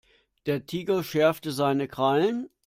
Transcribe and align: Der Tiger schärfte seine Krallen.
Der 0.47 0.65
Tiger 0.65 1.03
schärfte 1.03 1.51
seine 1.51 1.87
Krallen. 1.87 2.49